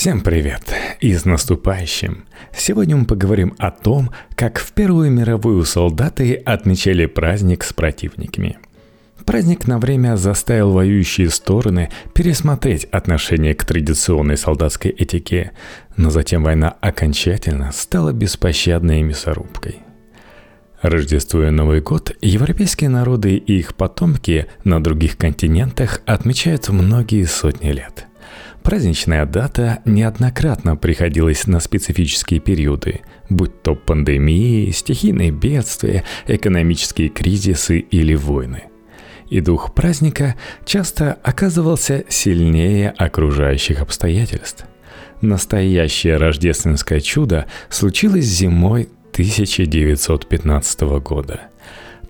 Всем 0.00 0.22
привет 0.22 0.62
и 1.02 1.14
с 1.14 1.26
наступающим! 1.26 2.24
Сегодня 2.56 2.96
мы 2.96 3.04
поговорим 3.04 3.54
о 3.58 3.70
том, 3.70 4.08
как 4.34 4.58
в 4.58 4.72
Первую 4.72 5.10
мировую 5.10 5.62
солдаты 5.66 6.36
отмечали 6.36 7.04
праздник 7.04 7.62
с 7.64 7.74
противниками. 7.74 8.56
Праздник 9.26 9.66
на 9.66 9.78
время 9.78 10.16
заставил 10.16 10.72
воюющие 10.72 11.28
стороны 11.28 11.90
пересмотреть 12.14 12.86
отношение 12.86 13.54
к 13.54 13.66
традиционной 13.66 14.38
солдатской 14.38 14.90
этике, 14.90 15.52
но 15.98 16.08
затем 16.08 16.44
война 16.44 16.74
окончательно 16.80 17.70
стала 17.70 18.14
беспощадной 18.14 19.02
мясорубкой. 19.02 19.80
Рождество 20.80 21.44
и 21.44 21.50
Новый 21.50 21.82
год 21.82 22.16
европейские 22.22 22.88
народы 22.88 23.36
и 23.36 23.58
их 23.58 23.74
потомки 23.74 24.46
на 24.64 24.82
других 24.82 25.18
континентах 25.18 26.00
отмечают 26.06 26.70
многие 26.70 27.24
сотни 27.24 27.72
лет– 27.72 28.06
Праздничная 28.70 29.26
дата 29.26 29.80
неоднократно 29.84 30.76
приходилась 30.76 31.48
на 31.48 31.58
специфические 31.58 32.38
периоды, 32.38 33.00
будь 33.28 33.62
то 33.62 33.74
пандемии, 33.74 34.70
стихийные 34.70 35.32
бедствия, 35.32 36.04
экономические 36.28 37.08
кризисы 37.08 37.80
или 37.80 38.14
войны. 38.14 38.62
И 39.28 39.40
дух 39.40 39.74
праздника 39.74 40.36
часто 40.64 41.14
оказывался 41.24 42.04
сильнее 42.08 42.90
окружающих 42.90 43.82
обстоятельств. 43.82 44.66
Настоящее 45.20 46.16
рождественское 46.16 47.00
чудо 47.00 47.46
случилось 47.70 48.26
зимой 48.26 48.88
1915 49.14 50.80
года– 51.02 51.40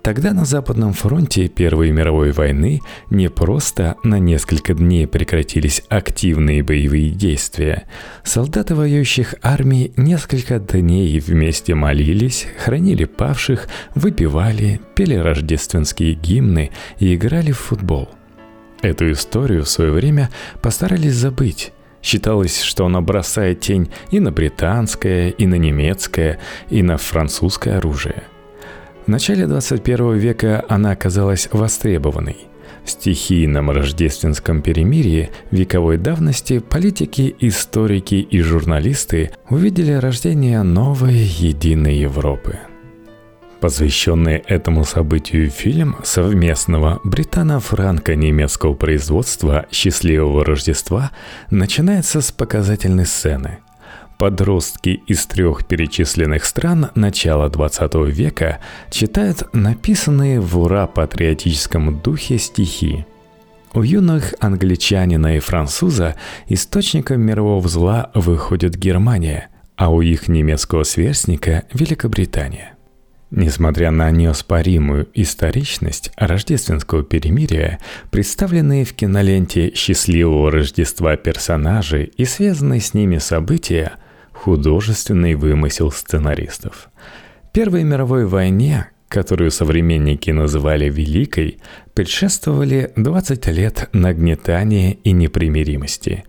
Тогда 0.01 0.33
на 0.33 0.45
Западном 0.45 0.93
фронте 0.93 1.47
Первой 1.47 1.91
мировой 1.91 2.31
войны 2.31 2.81
не 3.11 3.29
просто 3.29 3.97
на 4.03 4.17
несколько 4.17 4.73
дней 4.73 5.05
прекратились 5.05 5.83
активные 5.89 6.63
боевые 6.63 7.11
действия. 7.11 7.83
Солдаты 8.23 8.73
воюющих 8.73 9.35
армий 9.43 9.93
несколько 9.97 10.57
дней 10.57 11.19
вместе 11.19 11.75
молились, 11.75 12.47
хранили 12.57 13.05
павших, 13.05 13.67
выпивали, 13.93 14.81
пели 14.95 15.15
рождественские 15.15 16.15
гимны 16.15 16.71
и 16.97 17.13
играли 17.13 17.51
в 17.51 17.59
футбол. 17.59 18.09
Эту 18.81 19.11
историю 19.11 19.63
в 19.65 19.69
свое 19.69 19.91
время 19.91 20.31
постарались 20.63 21.13
забыть. 21.13 21.73
Считалось, 22.01 22.59
что 22.63 22.87
она 22.87 23.01
бросает 23.01 23.59
тень 23.59 23.91
и 24.09 24.19
на 24.19 24.31
британское, 24.31 25.29
и 25.29 25.45
на 25.45 25.55
немецкое, 25.55 26.39
и 26.71 26.81
на 26.81 26.97
французское 26.97 27.77
оружие. 27.77 28.23
Начале 29.11 29.45
21 29.45 30.13
века 30.13 30.63
она 30.69 30.91
оказалась 30.91 31.49
востребованной. 31.51 32.37
В 32.85 32.91
стихийном 32.91 33.69
рождественском 33.69 34.61
перемирии 34.61 35.31
вековой 35.51 35.97
давности 35.97 36.59
политики, 36.59 37.35
историки 37.39 38.15
и 38.15 38.39
журналисты 38.39 39.31
увидели 39.49 39.91
рождение 39.91 40.63
новой 40.63 41.15
единой 41.15 41.97
Европы. 41.97 42.59
Посвященный 43.59 44.37
этому 44.47 44.85
событию 44.85 45.49
фильм 45.49 45.97
совместного 46.05 47.01
британо-франко-немецкого 47.03 48.75
производства 48.75 49.65
«Счастливого 49.71 50.45
Рождества» 50.45 51.11
начинается 51.49 52.21
с 52.21 52.31
показательной 52.31 53.05
сцены– 53.05 53.57
Подростки 54.21 55.01
из 55.07 55.25
трех 55.25 55.65
перечисленных 55.65 56.45
стран 56.45 56.91
начала 56.93 57.49
20 57.49 57.95
века 58.15 58.59
читают 58.91 59.51
написанные 59.51 60.39
в 60.39 60.59
ура 60.59 60.85
патриотическом 60.85 61.99
духе 62.01 62.37
стихи. 62.37 63.07
У 63.73 63.81
юных 63.81 64.35
англичанина 64.39 65.37
и 65.37 65.39
француза 65.39 66.17
источником 66.47 67.19
мирового 67.21 67.67
зла 67.67 68.11
выходит 68.13 68.75
Германия, 68.75 69.49
а 69.75 69.91
у 69.91 70.01
их 70.01 70.27
немецкого 70.27 70.83
сверстника– 70.83 71.63
Великобритания. 71.73 72.75
Несмотря 73.31 73.89
на 73.89 74.11
неоспоримую 74.11 75.07
историчность 75.15 76.11
рождественского 76.15 77.03
перемирия, 77.03 77.79
представленные 78.11 78.85
в 78.85 78.93
киноленте 78.93 79.73
«Счастливого 79.73 80.51
Рождества» 80.51 81.15
персонажи 81.15 82.11
и 82.17 82.25
связанные 82.25 82.81
с 82.81 82.93
ними 82.93 83.17
события 83.17 83.93
художественный 84.41 85.35
вымысел 85.35 85.91
сценаристов. 85.91 86.89
Первой 87.53 87.83
мировой 87.83 88.25
войне, 88.25 88.87
которую 89.07 89.51
современники 89.51 90.31
называли 90.31 90.89
Великой, 90.89 91.59
предшествовали 91.93 92.91
20 92.95 93.47
лет 93.47 93.89
нагнетания 93.93 94.97
и 95.03 95.11
непримиримости. 95.11 96.23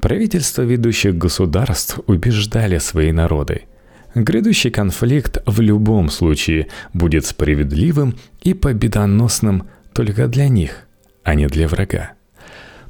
Правительства 0.00 0.62
ведущих 0.62 1.18
государств 1.18 1.98
убеждали 2.06 2.78
свои 2.78 3.10
народы. 3.10 3.62
Грядущий 4.14 4.70
конфликт 4.70 5.42
в 5.44 5.60
любом 5.60 6.10
случае 6.10 6.68
будет 6.94 7.26
справедливым 7.26 8.14
и 8.40 8.54
победоносным 8.54 9.64
только 9.92 10.28
для 10.28 10.48
них, 10.48 10.86
а 11.24 11.34
не 11.34 11.48
для 11.48 11.66
врага. 11.66 12.17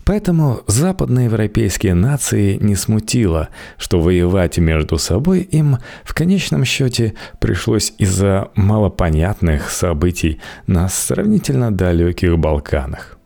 Поэтому 0.09 0.63
западноевропейские 0.67 1.93
нации 1.93 2.57
не 2.57 2.77
смутило, 2.77 3.51
что 3.77 4.01
воевать 4.01 4.57
между 4.57 4.97
собой 4.97 5.43
им 5.43 5.77
в 6.03 6.15
конечном 6.15 6.65
счете 6.65 7.13
пришлось 7.41 7.93
из-за 7.99 8.49
малопонятных 8.55 9.69
событий 9.69 10.41
на 10.67 10.89
сравнительно 10.89 11.71
далеких 11.71 12.39
Балканах. 12.39 13.18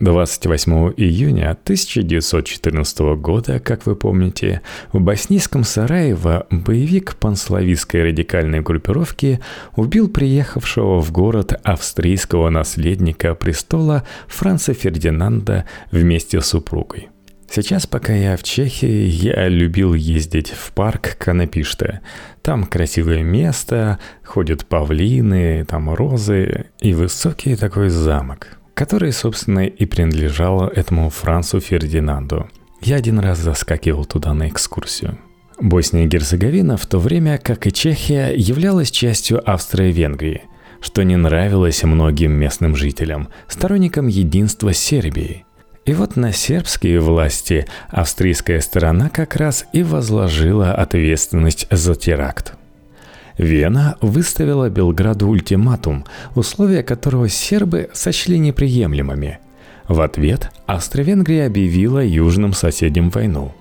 28 0.00 0.94
июня 0.96 1.50
1914 1.50 2.98
года, 3.18 3.60
как 3.60 3.84
вы 3.84 3.94
помните, 3.94 4.62
в 4.94 5.00
боснийском 5.00 5.62
Сараево 5.62 6.46
боевик 6.50 7.16
панславистской 7.16 8.04
радикальной 8.04 8.62
группировки 8.62 9.40
убил 9.76 10.08
приехавшего 10.08 11.02
в 11.02 11.12
город 11.12 11.52
австрийского 11.64 12.48
наследника 12.48 13.34
престола 13.34 14.04
Франца 14.26 14.72
Фердинанда 14.72 15.66
вместе 15.92 16.40
с 16.40 16.46
супругой. 16.46 17.10
Сейчас, 17.50 17.86
пока 17.86 18.14
я 18.14 18.38
в 18.38 18.42
Чехии, 18.42 19.04
я 19.04 19.48
любил 19.48 19.92
ездить 19.92 20.50
в 20.50 20.72
парк 20.72 21.16
Канапиште. 21.18 22.00
Там 22.40 22.64
красивое 22.64 23.22
место, 23.22 23.98
ходят 24.24 24.64
павлины, 24.64 25.66
там 25.66 25.92
розы 25.92 26.66
и 26.80 26.94
высокий 26.94 27.54
такой 27.54 27.90
замок– 27.90 28.46
который, 28.80 29.12
собственно, 29.12 29.66
и 29.66 29.84
принадлежало 29.84 30.66
этому 30.66 31.10
Францу 31.10 31.60
Фердинанду. 31.60 32.48
Я 32.80 32.96
один 32.96 33.18
раз 33.18 33.38
заскакивал 33.38 34.06
туда 34.06 34.32
на 34.32 34.48
экскурсию. 34.48 35.18
Босния 35.60 36.04
и 36.04 36.06
Герцеговина 36.06 36.78
в 36.78 36.86
то 36.86 36.98
время, 36.98 37.36
как 37.36 37.66
и 37.66 37.72
Чехия, 37.72 38.32
являлась 38.34 38.90
частью 38.90 39.42
Австро-Венгрии, 39.44 40.44
что 40.80 41.02
не 41.02 41.16
нравилось 41.16 41.82
многим 41.82 42.32
местным 42.32 42.74
жителям, 42.74 43.28
сторонникам 43.48 44.06
единства 44.06 44.72
Сербии. 44.72 45.44
И 45.84 45.92
вот 45.92 46.16
на 46.16 46.32
сербские 46.32 47.00
власти 47.00 47.66
австрийская 47.90 48.60
сторона 48.60 49.10
как 49.10 49.36
раз 49.36 49.66
и 49.74 49.82
возложила 49.82 50.72
ответственность 50.72 51.66
за 51.70 51.94
теракт. 51.94 52.54
Вена 53.40 53.96
выставила 54.02 54.68
Белграду 54.68 55.26
ультиматум, 55.28 56.04
условия 56.34 56.82
которого 56.82 57.26
сербы 57.30 57.88
сочли 57.94 58.38
неприемлемыми. 58.38 59.38
В 59.88 60.02
ответ 60.02 60.50
Австро-Венгрия 60.66 61.46
объявила 61.46 62.04
южным 62.04 62.52
соседям 62.52 63.08
войну. 63.08 63.52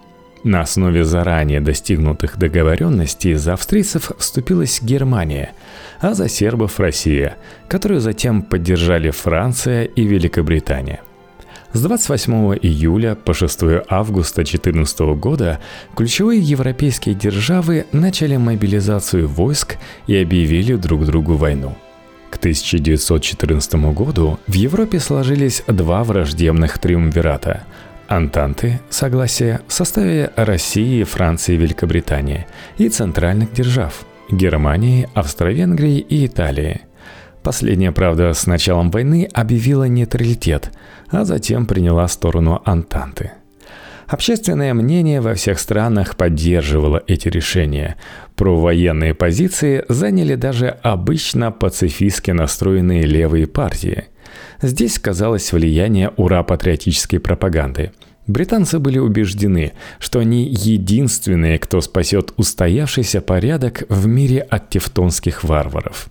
На 0.43 0.61
основе 0.61 1.05
заранее 1.05 1.61
достигнутых 1.61 2.37
договоренностей 2.37 3.35
за 3.35 3.53
австрийцев 3.53 4.11
вступилась 4.17 4.81
Германия, 4.81 5.53
а 6.01 6.13
за 6.13 6.27
сербов 6.27 6.77
Россия, 6.79 7.37
которую 7.69 8.01
затем 8.01 8.41
поддержали 8.41 9.11
Франция 9.11 9.85
и 9.85 10.03
Великобритания. 10.03 10.99
С 11.71 11.81
28 11.83 12.57
июля 12.63 13.13
по 13.13 13.35
6 13.35 13.85
августа 13.87 14.37
2014 14.37 14.99
года 15.15 15.59
ключевые 15.95 16.41
европейские 16.41 17.13
державы 17.13 17.85
начали 17.91 18.37
мобилизацию 18.37 19.27
войск 19.27 19.77
и 20.07 20.15
объявили 20.15 20.75
друг 20.75 21.05
другу 21.05 21.35
войну. 21.35 21.77
К 22.31 22.37
1914 22.37 23.75
году 23.93 24.39
в 24.47 24.53
Европе 24.53 24.99
сложились 24.99 25.63
два 25.67 26.03
враждебных 26.03 26.79
триумвирата– 26.79 27.63
Антанты, 28.07 28.81
согласие, 28.89 29.61
в 29.67 29.73
составе 29.73 30.31
России, 30.35 31.03
Франции 31.03 31.53
и 31.53 31.57
Великобритании 31.57 32.47
и 32.79 32.89
центральных 32.89 33.53
держав– 33.53 34.07
Германии, 34.31 35.07
Австро-Венгрии 35.13 35.99
и 35.99 36.25
Италии– 36.25 36.81
Последняя, 37.43 37.91
правда, 37.91 38.33
с 38.33 38.47
началом 38.47 38.91
войны 38.91 39.29
объявила 39.33 39.85
нейтралитет, 39.85 40.71
а 41.09 41.23
затем 41.25 41.65
приняла 41.65 42.07
сторону 42.07 42.61
Антанты. 42.65 43.31
Общественное 44.07 44.73
мнение 44.73 45.21
во 45.21 45.35
всех 45.35 45.59
странах 45.59 46.15
поддерживало 46.15 47.03
эти 47.05 47.27
решения. 47.27 47.95
Провоенные 48.35 49.13
позиции 49.13 49.85
заняли 49.87 50.33
даже 50.33 50.69
обычно 50.81 51.51
пацифистски 51.51 52.31
настроенные 52.31 53.03
левые 53.03 53.45
партии. 53.45 54.05
Здесь 54.61 54.95
сказалось 54.95 55.53
влияние 55.53 56.11
ура-патриотической 56.17 57.19
пропаганды. 57.19 57.91
Британцы 58.25 58.79
были 58.79 58.97
убеждены, 58.97 59.73
что 59.99 60.19
они 60.19 60.45
единственные, 60.45 61.59
кто 61.59 61.79
спасет 61.79 62.33
устоявшийся 62.35 63.21
порядок 63.21 63.83
в 63.89 64.07
мире 64.07 64.39
от 64.41 64.69
тевтонских 64.69 65.43
варваров. 65.43 66.09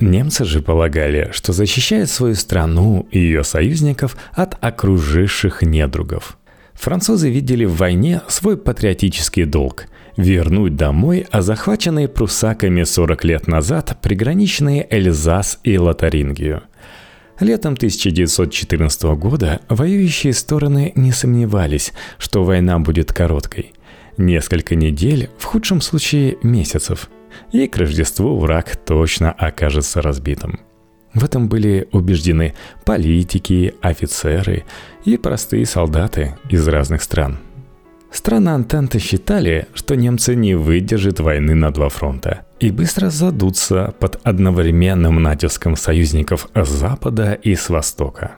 Немцы 0.00 0.44
же 0.44 0.62
полагали, 0.62 1.30
что 1.32 1.52
защищают 1.52 2.10
свою 2.10 2.34
страну 2.34 3.06
и 3.10 3.18
ее 3.18 3.44
союзников 3.44 4.16
от 4.32 4.56
окруживших 4.60 5.62
недругов. 5.62 6.38
Французы 6.74 7.30
видели 7.30 7.66
в 7.66 7.76
войне 7.76 8.22
свой 8.28 8.56
патриотический 8.56 9.44
долг– 9.44 9.86
вернуть 10.16 10.76
домой 10.76 11.26
а 11.30 11.40
захваченные 11.40 12.08
прусаками 12.08 12.82
40 12.82 13.24
лет 13.24 13.46
назад 13.46 13.96
приграничные 14.02 14.86
Эльзас 14.90 15.60
и 15.62 15.78
Лотарингию– 15.78 16.62
Летом 17.40 17.72
1914 17.72 19.02
года 19.16 19.62
воюющие 19.70 20.34
стороны 20.34 20.92
не 20.94 21.10
сомневались, 21.10 21.94
что 22.18 22.44
война 22.44 22.78
будет 22.78 23.14
короткой. 23.14 23.72
Несколько 24.18 24.74
недель, 24.74 25.30
в 25.38 25.44
худшем 25.44 25.80
случае 25.80 26.36
месяцев. 26.42 27.08
И 27.52 27.66
к 27.66 27.76
Рождеству 27.76 28.38
враг 28.38 28.76
точно 28.76 29.32
окажется 29.32 30.02
разбитым. 30.02 30.60
В 31.14 31.24
этом 31.24 31.48
были 31.48 31.88
убеждены 31.92 32.54
политики, 32.84 33.74
офицеры 33.80 34.64
и 35.04 35.16
простые 35.16 35.66
солдаты 35.66 36.36
из 36.48 36.66
разных 36.68 37.02
стран– 37.02 37.38
Страны 38.10 38.48
Антанты 38.48 38.98
считали, 38.98 39.68
что 39.72 39.94
немцы 39.94 40.34
не 40.34 40.54
выдержат 40.56 41.20
войны 41.20 41.54
на 41.54 41.70
два 41.70 41.88
фронта 41.88 42.40
и 42.58 42.70
быстро 42.70 43.08
задутся 43.08 43.94
под 44.00 44.20
одновременным 44.24 45.22
натиском 45.22 45.76
союзников 45.76 46.48
с 46.54 46.68
запада 46.68 47.34
и 47.34 47.54
с 47.54 47.70
востока. 47.70 48.32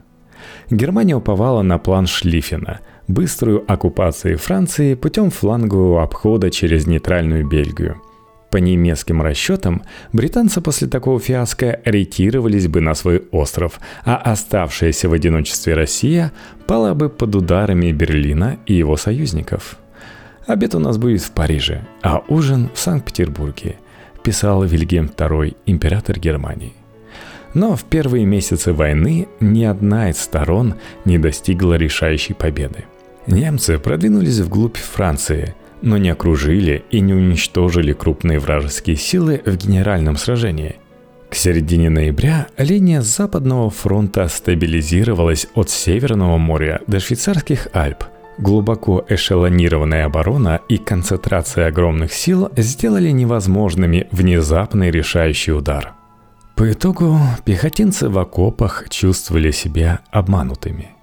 Германия 0.70 1.16
уповала 1.16 1.62
на 1.62 1.78
план 1.78 2.06
Шлиффена– 2.06 2.80
быструю 3.08 3.64
оккупацию 3.66 4.38
Франции 4.38 4.94
путем 4.94 5.30
флангового 5.30 6.02
обхода 6.02 6.50
через 6.50 6.86
нейтральную 6.86 7.48
Бельгию– 7.48 8.00
по 8.52 8.58
немецким 8.58 9.22
расчетам, 9.22 9.82
британцы 10.12 10.60
после 10.60 10.86
такого 10.86 11.18
фиаско 11.18 11.80
ретировались 11.86 12.68
бы 12.68 12.82
на 12.82 12.94
свой 12.94 13.22
остров, 13.32 13.80
а 14.04 14.16
оставшаяся 14.16 15.08
в 15.08 15.14
одиночестве 15.14 15.74
Россия 15.74 16.32
пала 16.66 16.92
бы 16.92 17.08
под 17.08 17.34
ударами 17.34 17.90
Берлина 17.92 18.58
и 18.66 18.74
его 18.74 18.98
союзников. 18.98 19.78
«Обед 20.46 20.74
у 20.74 20.80
нас 20.80 20.98
будет 20.98 21.22
в 21.22 21.30
Париже, 21.30 21.80
а 22.02 22.22
ужин 22.28 22.68
в 22.74 22.78
Санкт-Петербурге», 22.78 23.76
писал 24.22 24.62
Вильгельм 24.64 25.06
II, 25.06 25.56
император 25.64 26.20
Германии. 26.20 26.74
Но 27.54 27.74
в 27.74 27.84
первые 27.84 28.26
месяцы 28.26 28.74
войны 28.74 29.28
ни 29.40 29.64
одна 29.64 30.10
из 30.10 30.18
сторон 30.18 30.74
не 31.06 31.18
достигла 31.18 31.74
решающей 31.74 32.34
победы. 32.34 32.84
Немцы 33.26 33.78
продвинулись 33.78 34.40
вглубь 34.40 34.76
Франции– 34.76 35.54
но 35.82 35.98
не 35.98 36.10
окружили 36.10 36.84
и 36.90 37.00
не 37.00 37.12
уничтожили 37.12 37.92
крупные 37.92 38.38
вражеские 38.38 38.96
силы 38.96 39.42
в 39.44 39.56
генеральном 39.56 40.16
сражении. 40.16 40.76
К 41.28 41.34
середине 41.34 41.90
ноября 41.90 42.46
линия 42.58 43.00
Западного 43.00 43.70
фронта 43.70 44.28
стабилизировалась 44.28 45.46
от 45.54 45.70
Северного 45.70 46.38
моря 46.38 46.80
до 46.86 47.00
швейцарских 47.00 47.68
Альп. 47.72 48.04
Глубоко 48.38 49.04
эшелонированная 49.08 50.06
оборона 50.06 50.60
и 50.68 50.78
концентрация 50.78 51.68
огромных 51.68 52.12
сил 52.12 52.50
сделали 52.56 53.10
невозможными 53.10 54.08
внезапный 54.10 54.90
решающий 54.90 55.52
удар. 55.52 55.92
По 56.54 56.70
итогу 56.70 57.18
пехотинцы 57.44 58.08
в 58.08 58.18
окопах 58.18 58.86
чувствовали 58.90 59.50
себя 59.50 60.00
обманутыми– 60.10 60.90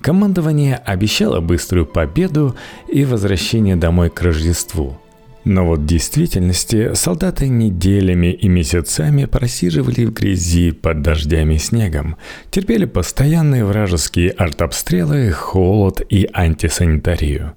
Командование 0.00 0.76
обещало 0.76 1.40
быструю 1.40 1.84
победу 1.84 2.56
и 2.88 3.04
возвращение 3.04 3.76
домой 3.76 4.10
к 4.10 4.22
Рождеству. 4.22 4.98
Но 5.44 5.64
вот 5.64 5.80
в 5.80 5.86
действительности 5.86 6.94
солдаты 6.94 7.48
неделями 7.48 8.32
и 8.32 8.48
месяцами 8.48 9.24
просиживали 9.24 10.04
в 10.04 10.12
грязи 10.12 10.72
под 10.72 11.00
дождями 11.00 11.54
и 11.54 11.58
снегом, 11.58 12.16
терпели 12.50 12.84
постоянные 12.84 13.64
вражеские 13.64 14.30
артобстрелы, 14.30 15.30
холод 15.30 16.02
и 16.10 16.28
антисанитарию. 16.32 17.54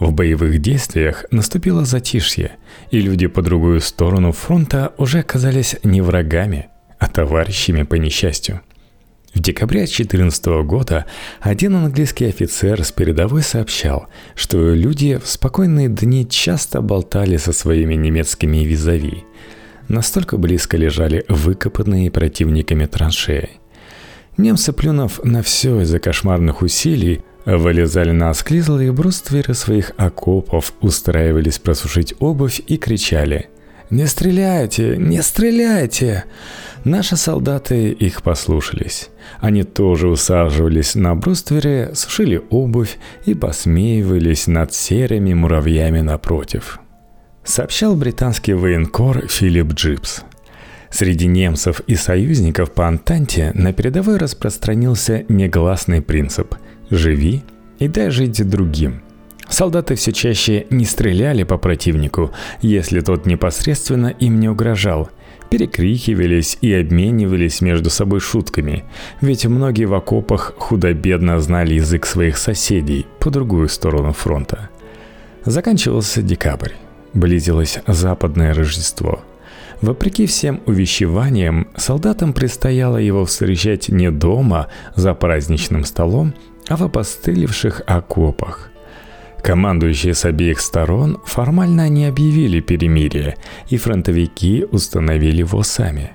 В 0.00 0.12
боевых 0.12 0.58
действиях 0.60 1.26
наступило 1.30 1.84
затишье, 1.84 2.52
и 2.90 3.00
люди 3.00 3.26
по 3.26 3.42
другую 3.42 3.80
сторону 3.80 4.32
фронта 4.32 4.94
уже 4.96 5.18
оказались 5.18 5.76
не 5.82 6.00
врагами, 6.00 6.68
а 6.98 7.08
товарищами 7.08 7.82
по 7.82 7.96
несчастью– 7.96 8.62
в 9.34 9.40
декабре 9.40 9.80
2014 9.80 10.46
года 10.64 11.06
один 11.40 11.74
английский 11.74 12.26
офицер 12.26 12.84
с 12.84 12.92
передовой 12.92 13.42
сообщал, 13.42 14.06
что 14.36 14.72
люди 14.72 15.18
в 15.22 15.26
спокойные 15.26 15.88
дни 15.88 16.26
часто 16.28 16.80
болтали 16.80 17.36
со 17.36 17.52
своими 17.52 17.94
немецкими 17.94 18.58
визави. 18.58 19.24
Настолько 19.88 20.38
близко 20.38 20.76
лежали 20.76 21.24
выкопанные 21.28 22.12
противниками 22.12 22.86
траншеи. 22.86 23.50
Немцы, 24.36 24.72
плюнув 24.72 25.20
на 25.24 25.42
все 25.42 25.80
из-за 25.80 25.98
кошмарных 25.98 26.62
усилий, 26.62 27.22
вылезали 27.44 28.12
на 28.12 28.30
осклизлые 28.30 28.92
брустверы 28.92 29.54
своих 29.54 29.92
окопов, 29.96 30.72
устраивались 30.80 31.58
просушить 31.58 32.14
обувь 32.20 32.60
и 32.66 32.76
кричали 32.76 33.48
«Не 33.90 34.06
стреляйте! 34.06 34.96
Не 34.96 35.22
стреляйте!» 35.22 36.24
Наши 36.84 37.16
солдаты 37.16 37.92
их 37.92 38.22
послушались. 38.22 39.08
Они 39.40 39.62
тоже 39.62 40.06
усаживались 40.06 40.94
на 40.94 41.14
бруствере, 41.14 41.92
сушили 41.94 42.42
обувь 42.50 42.98
и 43.24 43.34
посмеивались 43.34 44.46
над 44.46 44.74
серыми 44.74 45.32
муравьями 45.32 46.00
напротив. 46.00 46.78
Сообщал 47.42 47.96
британский 47.96 48.52
военкор 48.52 49.26
Филипп 49.28 49.72
Гиббс. 49.72 50.24
Среди 50.90 51.26
немцев 51.26 51.80
и 51.86 51.94
союзников 51.94 52.72
по 52.72 52.86
Антанте 52.86 53.52
на 53.54 53.72
передовой 53.72 54.18
распространился 54.18 55.24
негласный 55.28 56.02
принцип 56.02 56.54
«живи 56.90 57.42
и 57.78 57.88
дай 57.88 58.10
жить 58.10 58.46
другим». 58.48 59.02
Солдаты 59.48 59.94
все 59.94 60.12
чаще 60.12 60.66
не 60.70 60.84
стреляли 60.84 61.44
по 61.44 61.56
противнику, 61.56 62.30
если 62.60 63.00
тот 63.00 63.24
непосредственно 63.24 64.08
им 64.08 64.38
не 64.38 64.50
угрожал– 64.50 65.08
перекрикивались 65.54 66.58
и 66.62 66.74
обменивались 66.74 67.60
между 67.60 67.88
собой 67.88 68.18
шутками, 68.18 68.82
ведь 69.20 69.46
многие 69.46 69.84
в 69.84 69.94
окопах 69.94 70.52
худо-бедно 70.58 71.38
знали 71.38 71.74
язык 71.74 72.06
своих 72.06 72.38
соседей 72.38 73.06
по 73.20 73.30
другую 73.30 73.68
сторону 73.68 74.12
фронта. 74.12 74.70
Заканчивался 75.44 76.22
декабрь, 76.22 76.72
близилось 77.12 77.78
западное 77.86 78.52
Рождество. 78.52 79.20
Вопреки 79.80 80.26
всем 80.26 80.60
увещеваниям, 80.66 81.68
солдатам 81.76 82.32
предстояло 82.32 82.96
его 82.96 83.24
встречать 83.24 83.88
не 83.88 84.10
дома 84.10 84.66
за 84.96 85.14
праздничным 85.14 85.84
столом, 85.84 86.34
а 86.66 86.76
в 86.76 86.82
опостылевших 86.82 87.82
окопах– 87.86 88.72
Командующие 89.44 90.14
с 90.14 90.24
обеих 90.24 90.58
сторон 90.58 91.18
формально 91.26 91.90
не 91.90 92.06
объявили 92.06 92.60
перемирие, 92.60 93.36
и 93.68 93.76
фронтовики 93.76 94.64
установили 94.72 95.36
его 95.36 95.62
сами. 95.62 96.12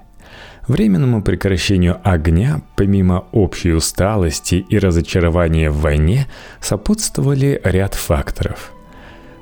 Временному 0.67 1.21
прекращению 1.21 1.99
огня, 2.03 2.61
помимо 2.75 3.27
общей 3.31 3.73
усталости 3.73 4.65
и 4.67 4.79
разочарования 4.79 5.69
в 5.69 5.81
войне, 5.81 6.25
сопутствовали 6.59 7.61
ряд 7.63 7.93
факторов– 7.93 8.71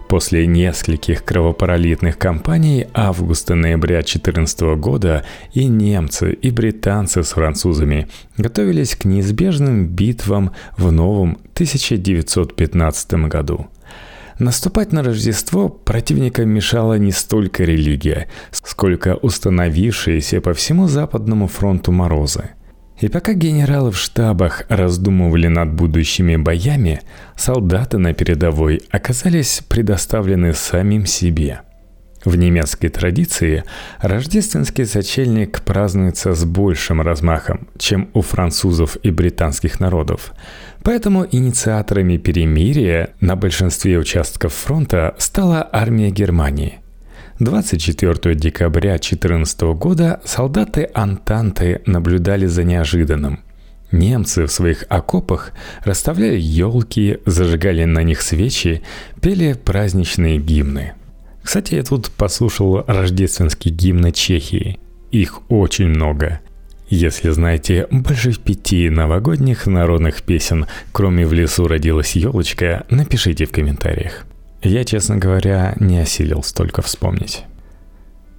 После 0.08 0.48
нескольких 0.48 1.26
кровопролитных 1.26 2.18
кампаний 2.18 2.88
августа-ноября 2.94 3.98
2014 3.98 4.62
года 4.78 5.26
и 5.52 5.66
немцы, 5.66 6.32
и 6.32 6.50
британцы 6.50 7.24
с 7.24 7.32
французами 7.32 8.08
готовились 8.38 8.96
к 8.96 9.04
неизбежным 9.04 9.86
битвам 9.86 10.54
в 10.78 10.94
новом 10.94 11.38
1915 11.56 13.14
году. 13.26 13.68
Наступать 14.40 14.92
на 14.92 15.02
Рождество 15.02 15.68
противникам 15.68 16.50
мешала 16.50 17.00
не 17.00 17.12
столько 17.12 17.64
религия, 17.64 18.28
сколько 18.52 19.16
установившиеся 19.16 20.42
по 20.42 20.54
всему 20.54 20.88
Западному 20.88 21.48
фронту 21.48 21.92
морозы. 21.92 22.52
И 23.00 23.10
пока 23.10 23.34
генералы 23.34 23.92
в 23.92 23.98
штабах 23.98 24.64
раздумывали 24.70 25.48
над 25.48 25.74
будущими 25.74 26.36
боями, 26.36 27.02
солдаты 27.36 27.98
на 27.98 28.14
передовой 28.14 28.82
оказались 28.92 29.64
предоставлены 29.68 30.54
самим 30.54 31.06
себе. 31.06 31.62
В 32.26 32.36
немецкой 32.36 32.90
традиции 32.90 33.64
рождественский 34.02 34.86
сочельник 34.86 35.62
празднуется 35.62 36.34
с 36.34 36.44
большим 36.44 37.02
размахом, 37.02 37.70
чем 37.78 38.10
у 38.14 38.22
французов 38.22 38.98
и 39.04 39.12
британских 39.12 39.80
народов. 39.80 40.34
Поэтому 40.84 41.26
инициаторами 41.30 42.18
перемирия 42.18 43.10
на 43.20 43.36
большинстве 43.36 43.98
участков 43.98 44.54
фронта 44.54 45.16
стала 45.18 45.68
армия 45.72 46.10
Германии– 46.10 46.80
24 47.40 48.34
декабря 48.34 48.94
2014 48.94 49.62
года 49.76 50.20
солдаты 50.24 50.90
Антанты 50.96 51.82
наблюдали 51.86 52.48
за 52.48 52.64
неожиданным. 52.64 53.42
Немцы 53.92 54.48
в 54.48 54.52
своих 54.52 54.86
окопах 54.90 55.52
расставляли 55.84 56.40
елки, 56.40 57.20
зажигали 57.28 57.84
на 57.84 58.02
них 58.02 58.22
свечи, 58.22 58.82
пели 59.22 59.54
праздничные 59.54 60.40
гимны. 60.40 60.94
Кстати, 61.44 61.76
я 61.76 61.84
тут 61.84 62.10
послушал 62.10 62.84
рождественские 62.88 63.74
гимны 63.74 64.12
Чехии. 64.12 64.80
Их 65.12 65.42
очень 65.50 65.90
много. 65.90 66.42
Если 66.90 67.32
знаете 67.32 67.86
больше 67.92 68.34
пяти 68.40 68.90
новогодних 68.90 69.68
народных 69.68 70.24
песен, 70.24 70.68
кроме 70.94 71.28
«В 71.28 71.34
лесу 71.34 71.68
родилась 71.68 72.16
елочка», 72.16 72.86
напишите 72.90 73.46
в 73.46 73.52
комментариях. 73.52 74.26
Я, 74.64 74.86
честно 74.86 75.18
говоря, 75.18 75.76
не 75.80 76.00
осилил 76.00 76.44
столько 76.44 76.82
вспомнить. 76.82 77.44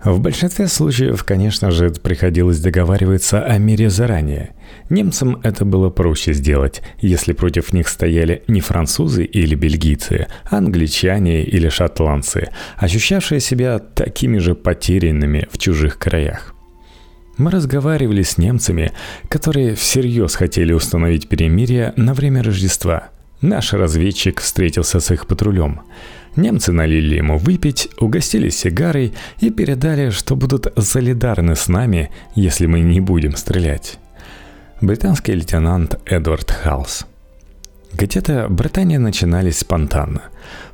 В 0.02 0.20
большинстве 0.20 0.68
случаев, 0.68 1.24
конечно 1.24 1.70
же, 1.70 1.90
приходилось 1.90 2.60
договариваться 2.60 3.44
о 3.44 3.58
мире 3.58 3.90
заранее. 3.90 4.50
Немцам 4.88 5.40
это 5.42 5.64
было 5.64 5.90
проще 5.90 6.32
сделать, 6.32 6.82
если 7.00 7.32
против 7.32 7.72
них 7.72 7.88
стояли 7.88 8.44
не 8.46 8.60
французы 8.60 9.24
или 9.24 9.56
бельгийцы, 9.56 10.28
а 10.48 10.58
англичане 10.58 11.42
или 11.42 11.68
шотландцы, 11.68 12.48
ощущавшие 12.76 13.40
себя 13.40 13.78
такими 13.80 14.38
же 14.38 14.54
потерянными 14.54 15.48
в 15.50 15.58
чужих 15.58 15.98
краях. 15.98 16.54
Мы 17.38 17.50
разговаривали 17.50 18.22
с 18.22 18.36
немцами, 18.36 18.92
которые 19.28 19.74
всерьез 19.74 20.34
хотели 20.34 20.72
установить 20.72 21.28
перемирие 21.28 21.94
на 21.96 22.12
время 22.12 22.42
Рождества. 22.42 23.08
Наш 23.40 23.72
разведчик 23.72 24.40
встретился 24.40 25.00
с 25.00 25.10
их 25.10 25.26
патрулем– 25.26 25.80
Немцы 26.38 26.70
налили 26.70 27.16
ему 27.16 27.36
выпить, 27.36 27.88
угостили 27.98 28.48
сигарой 28.48 29.12
и 29.40 29.50
передали, 29.50 30.10
что 30.10 30.36
будут 30.36 30.72
солидарны 30.78 31.56
с 31.56 31.66
нами, 31.66 32.10
если 32.36 32.66
мы 32.66 32.78
не 32.78 33.00
будем 33.00 33.34
стрелять. 33.34 33.98
Британский 34.80 35.32
лейтенант 35.32 35.98
Эдвард 36.04 36.52
Халс. 36.52 37.06
Где-то 37.92 38.46
Британия 38.48 39.00
начинались 39.00 39.58
спонтанно. 39.58 40.22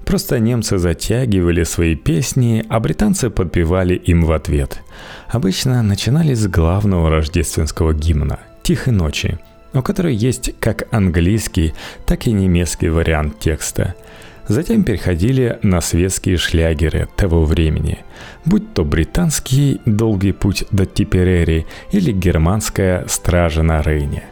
Просто 0.06 0.38
немцы 0.38 0.78
затягивали 0.78 1.64
свои 1.64 1.94
песни, 1.94 2.64
а 2.68 2.80
британцы 2.80 3.30
подпевали 3.30 3.94
им 3.94 4.25
в 4.25 4.32
ответ. 4.32 4.80
Обычно 5.28 5.82
начинались 5.82 6.40
с 6.40 6.46
главного 6.46 7.11
рождественского 7.11 7.94
гимна 7.94 8.38
«Тихой 8.62 8.92
ночи», 8.92 9.38
у 9.73 9.82
которой 9.82 10.14
есть 10.14 10.54
как 10.61 10.92
английский, 10.92 11.75
так 12.06 12.26
и 12.26 12.32
немецкий 12.32 12.88
вариант 12.88 13.38
текста– 13.38 13.94
Затем 14.46 14.84
переходили 14.84 15.58
на 15.62 15.80
светские 15.80 16.37
шлягеры 16.37 17.08
того 17.16 17.44
времени, 17.44 18.00
будь 18.44 18.75
то 18.75 18.84
британский 18.84 19.80
«Долгий 19.87 20.32
путь 20.32 20.64
до 20.70 20.84
Типерери» 20.84 21.66
или 21.92 22.12
германская 22.12 23.06
«Стража 23.08 23.62
на 23.62 23.80
Рейне». 23.80 24.25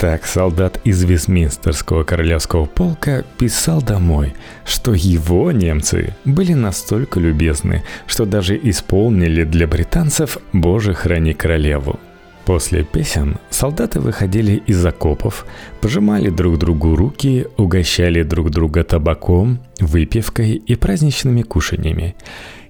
Так 0.00 0.24
солдат 0.24 0.80
из 0.84 1.04
Вестминстерского 1.04 2.04
королевского 2.04 2.64
полка 2.64 3.22
писал 3.36 3.82
домой, 3.82 4.32
что 4.64 4.94
его 4.94 5.52
немцы 5.52 6.16
были 6.24 6.54
настолько 6.54 7.20
любезны, 7.20 7.82
что 8.06 8.24
даже 8.24 8.58
исполнили 8.62 9.44
для 9.44 9.66
британцев 9.66 10.38
«Боже, 10.54 10.94
храни 10.94 11.34
королеву», 11.34 12.00
После 12.46 12.82
песен 12.82 13.36
солдаты 13.50 14.00
выходили 14.00 14.62
из 14.66 14.84
окопов, 14.84 15.46
пожимали 15.82 16.30
друг 16.30 16.58
другу 16.58 16.96
руки, 16.96 17.46
угощали 17.58 18.22
друг 18.22 18.50
друга 18.50 18.82
табаком, 18.82 19.60
выпивкой 19.78 20.52
и 20.54 20.74
праздничными 20.76 21.42
кушаньями. 21.42 22.16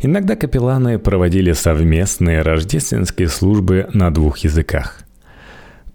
Иногда 0.01 0.35
капелланы 0.35 0.99
проводили 0.99 1.53
совместные 1.53 2.43
рождественские 2.43 3.29
службы 3.29 3.89
на 3.95 4.13
двух 4.13 4.39
языках. 4.39 5.05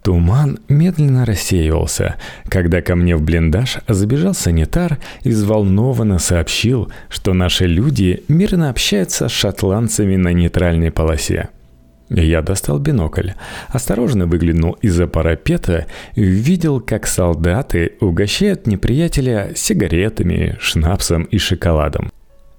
Туман 0.06 0.60
медленно 0.68 1.26
рассеивался, 1.26 2.14
когда 2.48 2.80
ко 2.80 2.94
мне 2.94 3.16
в 3.16 3.22
блиндаж 3.22 3.78
забежал 3.88 4.34
санитар 4.34 4.98
и 5.24 5.30
взволнованно 5.30 6.20
сообщил, 6.20 6.92
что 7.08 7.34
наши 7.34 7.66
люди 7.66 8.22
мирно 8.28 8.70
общаются 8.70 9.28
с 9.28 9.32
шотландцами 9.32 10.14
на 10.14 10.32
нейтральной 10.32 10.92
полосе– 10.92 11.48
я 12.08 12.40
достал 12.40 12.78
бинокль, 12.78 13.30
осторожно 13.68 14.26
выглянул 14.26 14.78
из-за 14.80 15.08
парапета 15.08 15.86
и 16.14 16.22
увидел, 16.22 16.80
как 16.80 17.04
солдаты 17.08 17.94
угощают 18.00 18.68
неприятеля 18.68 19.50
сигаретами, 19.56 20.56
шнапсом 20.60 21.24
и 21.24 21.38
шоколадом. 21.38 22.12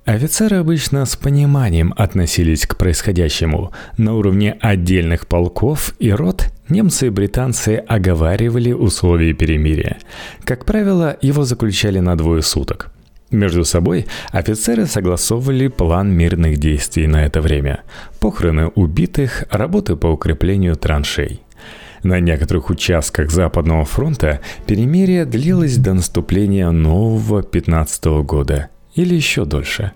Офицеры 0.07 0.55
обычно 0.55 1.03
с 1.05 1.17
пониманием 1.17 1.93
относились 1.97 2.65
к 2.65 2.77
происходящему. 2.77 3.73
На 3.97 4.15
уровне 4.15 4.57
отдельных 4.61 5.27
полков 5.27 5.95
и 5.99 6.11
рот 6.11 6.46
немцы 6.69 7.07
и 7.07 7.09
британцы 7.09 7.83
оговаривали 7.87 8.71
условия 8.71 9.33
перемирия. 9.33 9.97
Как 10.43 10.65
правило, 10.65 11.17
его 11.21 11.43
заключали 11.43 11.99
на 11.99 12.15
двое 12.15 12.41
суток– 12.41 12.91
между 13.31 13.65
собой 13.65 14.07
офицеры 14.31 14.85
согласовывали 14.85 15.67
план 15.67 16.11
мирных 16.11 16.57
действий 16.57 17.07
на 17.07 17.25
это 17.25 17.41
время. 17.41 17.81
Похороны 18.21 18.67
убитых, 18.67 19.43
работы 19.51 19.97
по 19.97 20.07
укреплению 20.07 20.77
траншей. 20.77 21.41
На 22.03 22.21
некоторых 22.21 22.69
участках 22.69 23.31
Западного 23.31 23.83
фронта 23.83 24.39
перемирие 24.65 25.25
длилось 25.25 25.77
до 25.77 25.93
наступления 25.93 26.71
нового 26.71 27.43
15 27.43 28.05
года 28.23 28.69
или 28.95 29.15
еще 29.15 29.43
дольше. 29.43 29.91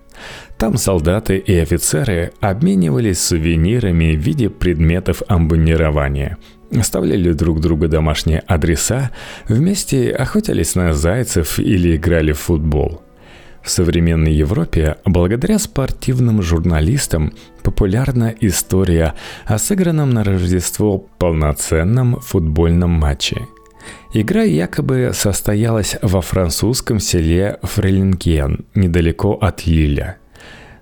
Там 0.57 0.77
солдаты 0.77 1.37
и 1.37 1.55
офицеры 1.55 2.33
обменивались 2.41 3.23
сувенирами 3.23 4.15
в 4.15 4.19
виде 4.19 4.49
предметов 4.49 5.21
амбунирования, 5.27 6.37
оставляли 6.77 7.33
друг 7.33 7.59
другу 7.59 7.87
домашние 7.87 8.39
адреса, 8.47 9.11
вместе 9.47 10.11
охотились 10.11 10.75
на 10.75 10.93
зайцев 10.93 11.59
или 11.59 11.95
играли 11.95 12.31
в 12.31 12.39
футбол– 12.39 13.01
в 13.63 13.69
современной 13.69 14.33
Европе 14.33 14.97
благодаря 15.05 15.59
спортивным 15.59 16.41
журналистам 16.41 17.33
популярна 17.63 18.33
история 18.39 19.13
о 19.45 19.57
сыгранном 19.59 20.09
на 20.09 20.23
Рождество 20.23 20.97
полноценном 20.97 22.19
футбольном 22.21 22.89
матче. 22.91 23.47
Игра 24.13 24.43
якобы 24.43 25.11
состоялась 25.13 25.95
во 26.01 26.21
французском 26.21 26.99
селе 26.99 27.59
Фрелинген, 27.61 28.65
недалеко 28.75 29.33
от 29.33 29.65
Лиля. 29.65 30.17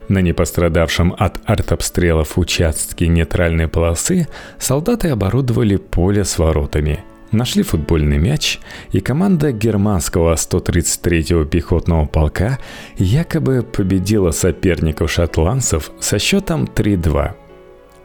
На 0.09 0.19
непострадавшем 0.19 1.15
от 1.17 1.39
артобстрелов 1.45 2.37
участке 2.37 3.07
нейтральной 3.07 3.67
полосы 3.67 4.27
солдаты 4.57 5.09
оборудовали 5.09 5.77
поле 5.77 6.25
с 6.25 6.37
воротами– 6.37 7.03
нашли 7.31 7.63
футбольный 7.63 8.17
мяч, 8.17 8.59
и 8.91 8.99
команда 8.99 9.51
германского 9.51 10.33
133-го 10.33 11.45
пехотного 11.45 12.05
полка 12.05 12.59
якобы 12.97 13.63
победила 13.63 14.31
соперников 14.31 15.11
шотландцев 15.11 15.91
со 15.99 16.19
счетом 16.19 16.65
3-2. 16.65 17.33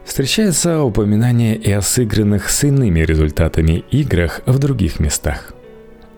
Встречается 0.05 0.83
упоминание 0.83 1.57
и 1.57 1.73
о 1.73 1.81
сыгранных 1.81 2.51
с 2.51 2.65
иными 2.65 3.01
результатами 3.01 3.85
играх 3.91 4.43
в 4.45 4.59
других 4.59 5.01
местах. 5.01 5.54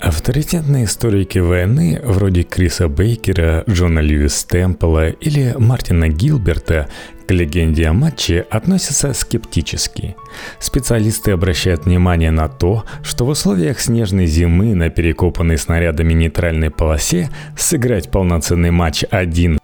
Авторитетные 0.00 0.84
историки 0.84 1.38
войны, 1.38 2.00
вроде 2.04 2.42
Криса 2.42 2.88
Бейкера, 2.88 3.64
Джона 3.68 4.00
Льюис 4.00 4.44
Темпла 4.44 5.08
или 5.08 5.54
Мартина 5.58 6.08
Гилберта, 6.08 6.88
к 7.26 7.30
легенде 7.30 7.86
о 7.86 7.92
матче 7.92 8.46
относятся 8.50 9.14
скептически. 9.14 10.14
Специалисты 10.60 11.32
обращают 11.32 11.86
внимание 11.86 12.30
на 12.30 12.48
то, 12.48 12.84
что 13.02 13.24
в 13.24 13.30
условиях 13.30 13.80
снежной 13.80 14.26
зимы 14.26 14.74
на 14.74 14.90
перекопанной 14.90 15.58
снарядами 15.58 16.12
нейтральной 16.12 16.70
полосе 16.70 17.30
сыграть 17.56 18.10
полноценный 18.10 18.70
матч 18.70 19.04
один 19.10 19.58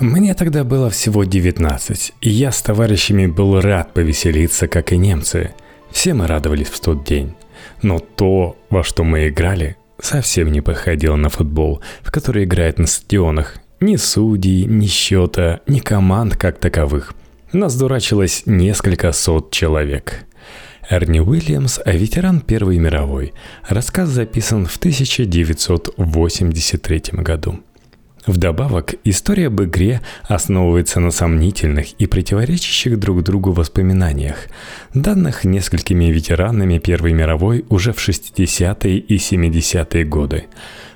мне 0.00 0.34
тогда 0.34 0.62
было 0.62 0.90
всего 0.90 1.24
19, 1.24 2.12
и 2.20 2.30
я 2.30 2.52
с 2.52 2.62
товарищами 2.62 3.26
был 3.26 3.60
рад 3.60 3.92
повеселиться, 3.94 4.68
как 4.68 4.92
и 4.92 4.96
немцы. 4.96 5.54
Все 5.90 6.14
мы 6.14 6.28
радовались 6.28 6.68
в 6.68 6.78
тот 6.78 7.04
день. 7.04 7.34
Но 7.82 7.98
то, 7.98 8.56
во 8.70 8.82
что 8.82 9.04
мы 9.04 9.28
играли, 9.28 9.76
совсем 10.00 10.52
не 10.52 10.60
походило 10.60 11.16
на 11.16 11.28
футбол, 11.28 11.82
в 12.02 12.10
который 12.10 12.44
играют 12.44 12.78
на 12.78 12.86
стадионах. 12.86 13.56
Ни 13.80 13.96
судей, 13.96 14.64
ни 14.64 14.86
счета, 14.86 15.60
ни 15.66 15.78
команд 15.78 16.36
как 16.36 16.58
таковых. 16.58 17.14
Нас 17.52 17.76
дурачилось 17.76 18.42
несколько 18.46 19.12
сот 19.12 19.52
человек. 19.52 20.26
Эрни 20.90 21.20
Уильямс, 21.20 21.78
ветеран 21.84 22.40
Первой 22.40 22.78
мировой. 22.78 23.34
Рассказ 23.68 24.08
записан 24.08 24.64
в 24.66 24.78
1983 24.78 27.02
году. 27.12 27.60
Вдобавок, 28.28 28.94
история 29.04 29.46
об 29.46 29.62
игре 29.62 30.02
основывается 30.24 31.00
на 31.00 31.10
сомнительных 31.10 31.92
и 31.92 32.04
противоречащих 32.04 32.98
друг 32.98 33.22
другу 33.22 33.52
воспоминаниях, 33.52 34.48
данных 34.92 35.44
несколькими 35.44 36.12
ветеранами 36.12 36.76
Первой 36.76 37.14
мировой 37.14 37.64
уже 37.70 37.94
в 37.94 38.06
60-е 38.06 38.98
и 38.98 39.16
70-е 39.16 40.04
годы. 40.04 40.44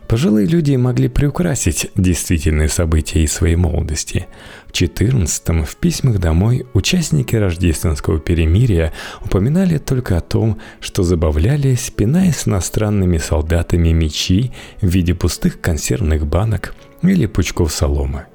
Пожилые 0.08 0.46
люди 0.46 0.76
могли 0.76 1.08
приукрасить 1.08 1.90
действительные 1.94 2.68
события 2.68 3.24
из 3.24 3.32
своей 3.32 3.56
молодости. 3.56 4.26
В 4.66 4.72
14-м 4.72 5.64
в 5.64 5.76
письмах 5.76 6.18
домой 6.18 6.66
участники 6.74 7.34
рождественского 7.34 8.18
перемирия 8.18 8.92
упоминали 9.24 9.78
только 9.78 10.18
о 10.18 10.20
том, 10.20 10.58
что 10.80 11.02
забавлялись, 11.02 11.86
спиная 11.86 12.30
с 12.30 12.46
иностранными 12.46 13.16
солдатами 13.16 13.88
мечи 13.88 14.52
в 14.82 14.86
виде 14.86 15.14
пустых 15.14 15.62
консервных 15.62 16.26
банок 16.26 16.74
или 17.10 17.26
пучков 17.26 17.72
соломы. 17.72 18.26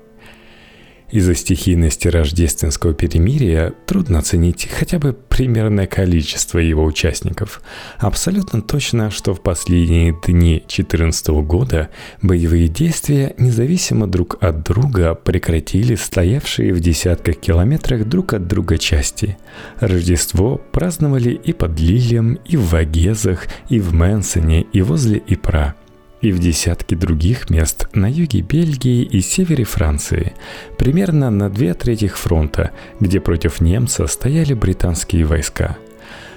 Из-за 1.09 1.35
стихийности 1.35 2.09
рождественского 2.09 2.93
перемирия 2.93 3.73
трудно 3.85 4.19
оценить 4.19 4.67
хотя 4.69 4.99
бы 4.99 5.13
примерное 5.13 5.87
количество 5.87 6.59
его 6.59 6.83
участников. 6.83 7.61
Абсолютно 7.97 8.61
точно, 8.61 9.09
что 9.09 9.33
в 9.33 9.41
последние 9.41 10.13
дни 10.25 10.55
2014 10.55 11.27
года 11.45 11.89
боевые 12.21 12.67
действия 12.67 13.33
независимо 13.37 14.05
друг 14.07 14.35
от 14.41 14.63
друга 14.63 15.15
прекратили 15.15 15.95
стоявшие 15.95 16.73
в 16.73 16.81
десятках 16.81 17.37
километрах 17.37 18.03
друг 18.03 18.33
от 18.33 18.47
друга 18.47 18.77
части. 18.77 19.37
Рождество 19.79 20.61
праздновали 20.73 21.29
и 21.31 21.53
под 21.53 21.79
Лилием, 21.79 22.37
и 22.43 22.57
в 22.57 22.71
Вагезах, 22.71 23.47
и 23.69 23.79
в 23.79 23.93
Мэнсоне, 23.93 24.63
и 24.73 24.81
возле 24.81 25.23
Ипра– 25.25 25.75
и 26.21 26.31
в 26.31 26.39
десятки 26.39 26.95
других 26.95 27.49
мест 27.49 27.87
на 27.93 28.09
юге 28.09 28.41
Бельгии 28.41 29.03
и 29.03 29.21
севере 29.21 29.63
Франции, 29.63 30.33
примерно 30.77 31.29
на 31.29 31.49
две 31.49 31.73
трети 31.73 32.07
фронта, 32.07 32.71
где 32.99 33.19
против 33.19 33.61
немца 33.61 34.07
стояли 34.07 34.53
британские 34.53 35.25
войска. 35.25 35.77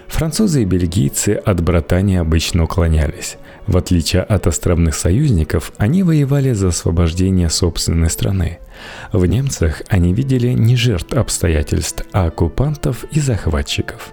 Французы 0.08 0.62
и 0.62 0.64
бельгийцы 0.64 1.30
от 1.30 1.62
братания 1.62 2.20
обычно 2.20 2.64
уклонялись. 2.64 3.36
В 3.68 3.76
отличие 3.76 4.22
от 4.22 4.48
островных 4.48 4.96
союзников, 4.96 5.72
они 5.78 6.02
воевали 6.02 6.52
за 6.52 6.68
освобождение 6.68 7.48
собственной 7.48 8.10
страны. 8.10 8.58
В 9.12 9.24
немцах 9.24 9.82
они 9.88 10.12
видели 10.12 10.48
не 10.48 10.74
жертв 10.74 11.12
обстоятельств, 11.12 12.04
а 12.12 12.26
оккупантов 12.26 13.04
и 13.12 13.20
захватчиков. 13.20 14.12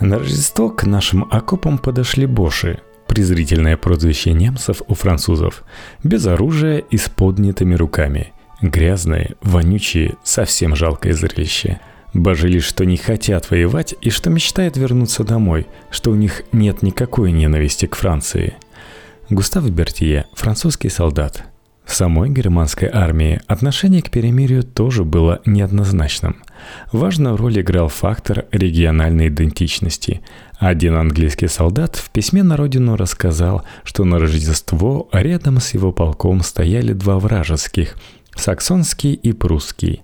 На 0.00 0.18
Рождество 0.18 0.70
к 0.70 0.84
нашим 0.84 1.28
окопам 1.30 1.76
подошли 1.76 2.24
боши, 2.24 2.80
презрительное 3.12 3.76
прозвище 3.76 4.32
немцев 4.32 4.80
у 4.88 4.94
французов, 4.94 5.64
без 6.02 6.24
оружия 6.24 6.78
и 6.78 6.96
с 6.96 7.10
поднятыми 7.10 7.74
руками. 7.74 8.32
Грязные, 8.62 9.34
вонючие, 9.42 10.14
совсем 10.24 10.74
жалкое 10.74 11.12
зрелище. 11.12 11.78
Божили, 12.14 12.58
что 12.58 12.86
не 12.86 12.96
хотят 12.96 13.50
воевать 13.50 13.94
и 14.00 14.08
что 14.08 14.30
мечтают 14.30 14.78
вернуться 14.78 15.24
домой, 15.24 15.66
что 15.90 16.10
у 16.10 16.14
них 16.14 16.44
нет 16.52 16.80
никакой 16.80 17.32
ненависти 17.32 17.84
к 17.84 17.96
Франции. 17.96 18.54
Густав 19.28 19.68
Бертье, 19.68 20.24
французский 20.32 20.88
солдат. 20.88 21.44
В 21.84 21.94
самой 21.94 22.30
германской 22.30 22.88
армии 22.90 23.42
отношение 23.46 24.00
к 24.00 24.10
перемирию 24.10 24.62
тоже 24.62 25.04
было 25.04 25.42
неоднозначным. 25.44 26.42
Важную 26.92 27.36
роль 27.36 27.60
играл 27.60 27.88
фактор 27.88 28.46
региональной 28.52 29.28
идентичности. 29.28 30.22
Один 30.58 30.96
английский 30.96 31.48
солдат 31.48 31.96
в 31.96 32.10
письме 32.10 32.42
на 32.42 32.56
родину 32.56 32.96
рассказал, 32.96 33.64
что 33.84 34.04
на 34.04 34.18
Рождество 34.18 35.08
рядом 35.12 35.60
с 35.60 35.74
его 35.74 35.92
полком 35.92 36.42
стояли 36.42 36.92
два 36.92 37.18
вражеских– 37.18 37.96
саксонский 38.36 39.14
и 39.14 39.32
прусский. 39.32 40.02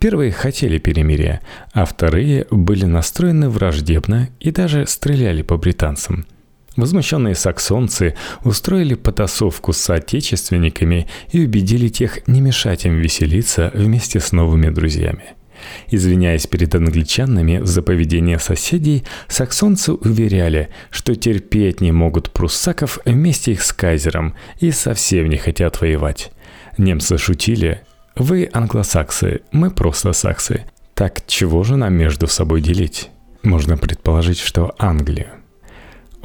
Первые 0.00 0.32
хотели 0.32 0.78
перемирия, 0.78 1.40
а 1.72 1.84
вторые 1.84 2.46
были 2.50 2.84
настроены 2.84 3.48
враждебно 3.48 4.28
и 4.40 4.50
даже 4.50 4.86
стреляли 4.86 5.42
по 5.42 5.56
британцам– 5.56 6.26
Возмущенные 6.76 7.34
саксонцы 7.34 8.14
устроили 8.44 8.94
потасовку 8.94 9.72
с 9.72 9.78
соотечественниками 9.78 11.08
и 11.32 11.44
убедили 11.44 11.88
тех 11.88 12.26
не 12.28 12.40
мешать 12.40 12.84
им 12.84 12.98
веселиться 12.98 13.70
вместе 13.74 14.20
с 14.20 14.32
новыми 14.32 14.68
друзьями. 14.68 15.35
Извиняясь 15.88 16.46
перед 16.46 16.74
англичанами 16.74 17.60
за 17.62 17.82
поведение 17.82 18.38
соседей, 18.38 19.04
саксонцы 19.28 19.92
уверяли, 19.92 20.68
что 20.90 21.14
терпеть 21.14 21.80
не 21.80 21.92
могут 21.92 22.30
пруссаков 22.32 22.98
вместе 23.04 23.52
их 23.52 23.62
с 23.62 23.72
кайзером 23.72 24.34
и 24.60 24.70
совсем 24.70 25.28
не 25.28 25.36
хотят 25.36 25.80
воевать. 25.80 26.32
Немцы 26.78 27.18
шутили 27.18 27.82
«Вы 28.16 28.48
англосаксы, 28.52 29.42
мы 29.52 29.70
просто 29.70 30.12
саксы. 30.12 30.64
Так 30.94 31.26
чего 31.26 31.62
же 31.62 31.76
нам 31.76 31.94
между 31.94 32.26
собой 32.26 32.60
делить?» 32.60 33.10
Можно 33.42 33.76
предположить, 33.76 34.40
что 34.40 34.74
Англию. 34.78 35.35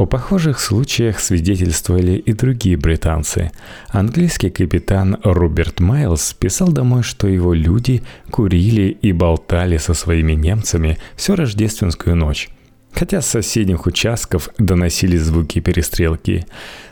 О 0.01 0.07
похожих 0.07 0.59
случаях 0.59 1.19
свидетельствовали 1.19 2.13
и 2.13 2.33
другие 2.33 2.75
британцы. 2.75 3.51
Английский 3.89 4.49
капитан 4.49 5.19
Роберт 5.23 5.79
Майлз 5.79 6.33
писал 6.33 6.69
домой, 6.69 7.03
что 7.03 7.27
его 7.27 7.53
люди 7.53 8.01
курили 8.31 8.97
и 8.99 9.11
болтали 9.11 9.77
со 9.77 9.93
своими 9.93 10.31
немцами 10.33 10.97
всю 11.15 11.35
рождественскую 11.35 12.15
ночь 12.15 12.49
хотя 12.93 13.21
с 13.21 13.27
соседних 13.27 13.85
участков 13.85 14.49
доносились 14.57 15.21
звуки 15.21 15.59
перестрелки. 15.59 16.45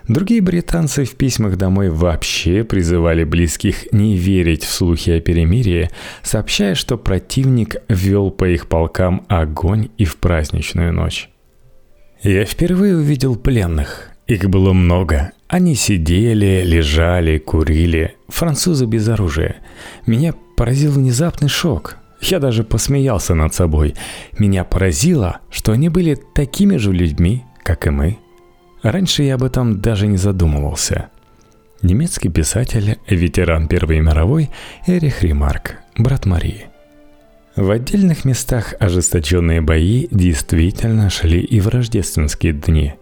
Другие 0.07 0.39
британцы 0.41 1.03
в 1.03 1.15
письмах 1.15 1.57
домой 1.57 1.89
вообще 1.89 2.63
призывали 2.63 3.25
близких 3.25 3.91
не 3.91 4.15
верить 4.15 4.63
в 4.63 4.71
слухи 4.71 5.09
о 5.09 5.19
перемирии, 5.19 5.89
сообщая, 6.23 6.73
что 6.75 6.97
противник 6.97 7.75
вел 7.89 8.31
по 8.31 8.47
их 8.47 8.67
полкам 8.67 9.25
огонь 9.27 9.89
и 9.97 10.05
в 10.05 10.17
праздничную 10.17 10.93
ночь. 10.93 11.29
Я 12.21 12.43
впервые 12.43 12.97
увидел 12.97 13.37
пленных. 13.37 14.09
Их 14.27 14.49
было 14.49 14.73
много. 14.73 15.31
Они 15.47 15.73
сидели, 15.73 16.63
лежали, 16.65 17.37
курили. 17.37 18.15
Французы 18.27 18.85
без 18.85 19.07
оружия. 19.07 19.55
Меня 20.05 20.33
поразил 20.57 20.91
внезапный 20.91 21.47
шок. 21.47 21.97
Я 22.19 22.39
даже 22.39 22.65
посмеялся 22.65 23.35
над 23.35 23.53
собой. 23.53 23.95
Меня 24.37 24.65
поразило, 24.65 25.39
что 25.49 25.71
они 25.71 25.87
были 25.87 26.17
такими 26.35 26.75
же 26.75 26.91
людьми, 26.91 27.45
как 27.63 27.87
и 27.87 27.89
мы. 27.89 28.17
Раньше 28.83 29.23
я 29.23 29.35
об 29.35 29.43
этом 29.43 29.79
даже 29.79 30.05
не 30.05 30.17
задумывался. 30.17 31.09
Немецкий 31.81 32.29
писатель, 32.29 32.97
ветеран 33.07 33.69
Первой 33.69 34.01
мировой 34.01 34.49
Эрих 34.85 35.23
Ремарк, 35.23 35.77
брат 35.97 36.25
Марии. 36.25 36.68
В 37.55 37.71
отдельных 37.71 38.25
местах 38.25 38.73
ожесточенные 38.79 39.61
бои 39.61 40.07
действительно 40.11 41.09
шли 41.09 41.39
и 41.39 41.59
в 41.59 41.67
рождественские 41.67 42.53
дни. 42.53 42.93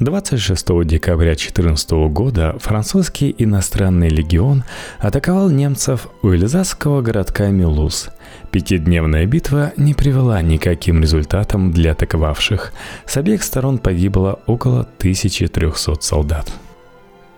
26 0.00 0.84
декабря 0.84 1.32
2014 1.32 1.90
года 2.10 2.56
французский 2.58 3.34
иностранный 3.36 4.08
легион 4.08 4.64
атаковал 4.98 5.50
немцев 5.50 6.08
у 6.22 6.30
эльзасского 6.30 7.02
городка 7.02 7.48
Мюлуз. 7.48 8.08
Пятидневная 8.50 9.26
битва 9.26 9.72
не 9.76 9.94
привела 9.94 10.40
никаким 10.42 11.02
результатам 11.02 11.72
для 11.72 11.92
атаковавших. 11.92 12.72
С 13.04 13.16
обеих 13.16 13.42
сторон 13.42 13.78
погибло 13.78 14.40
около 14.46 14.80
1300 14.98 15.96
солдат. 16.00 16.50